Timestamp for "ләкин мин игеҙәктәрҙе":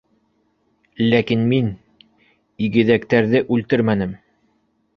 1.11-3.45